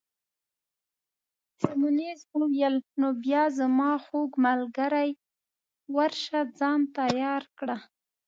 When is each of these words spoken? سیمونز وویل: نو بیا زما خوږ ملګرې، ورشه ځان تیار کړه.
سیمونز 1.61 2.19
وویل: 2.39 2.75
نو 2.99 3.07
بیا 3.23 3.43
زما 3.57 3.91
خوږ 4.05 4.31
ملګرې، 4.45 5.09
ورشه 5.95 6.39
ځان 6.59 6.79
تیار 6.97 7.43
کړه. 7.57 7.77